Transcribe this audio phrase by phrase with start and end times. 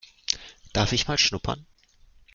[0.73, 1.67] Darf ich mal schnuppern?